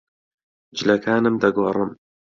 [0.77, 1.89] جلەکانم دەگۆڕم.